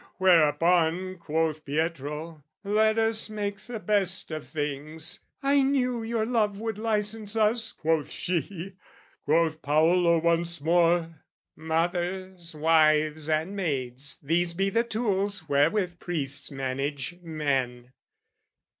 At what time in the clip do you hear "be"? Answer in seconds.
14.55-14.71